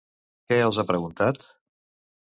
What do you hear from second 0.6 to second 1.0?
els ha